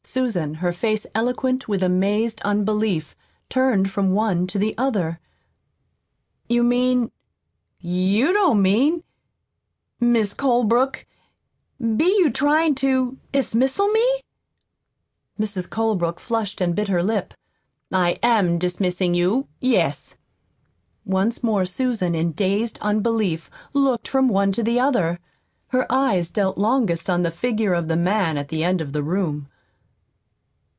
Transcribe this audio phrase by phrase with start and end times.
[0.03, 3.15] Susan, her face eloquent with amazed unbelief,
[3.49, 5.21] turned from one to the other.
[6.49, 7.11] "You mean
[7.79, 9.03] you don't mean
[10.01, 11.05] Mis' Colebrook,
[11.79, 14.05] be you tryin' to dismissal me?"
[15.39, 15.69] Mrs.
[15.69, 17.33] Colebrook flushed and bit her lip.
[17.89, 20.17] "I am dismissing you yes."
[21.05, 25.19] Once more Susan, in dazed unbelief, looked from one to the other.
[25.67, 29.03] Her eyes dwelt longest on the figure of the man at the end of the
[29.03, 29.47] room.